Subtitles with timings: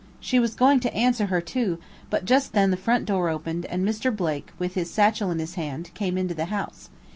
[0.19, 1.77] She was going to answer her too,
[2.09, 4.09] but just then the front door opened and Mr.
[4.11, 6.89] Blake with his satchel in his hand, came into the house.